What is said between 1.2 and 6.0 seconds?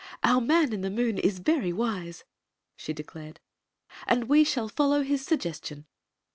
very wise," she declared; "and we shall follow his suggestion.